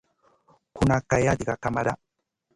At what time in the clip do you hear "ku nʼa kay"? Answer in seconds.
0.75-1.25